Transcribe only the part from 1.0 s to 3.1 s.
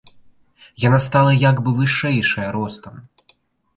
стала як бы вышэйшая ростам.